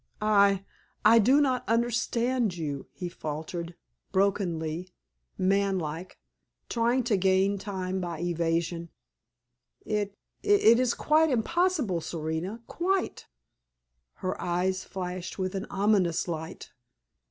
[0.19, 0.65] "I
[1.05, 3.75] I do not understand you," he faltered,
[4.11, 4.89] brokenly,
[5.37, 6.17] manlike,
[6.69, 8.89] trying to gain time by evasion.
[9.87, 10.09] "I I
[10.41, 13.27] It is quite impossible, Serena quite!"
[14.13, 16.71] Her eyes flashed with an ominous light.